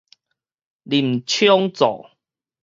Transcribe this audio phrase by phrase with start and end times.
[0.81, 2.09] 林昶佐